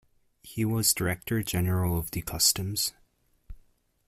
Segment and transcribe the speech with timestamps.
[0.41, 2.93] He was Director general of the customs.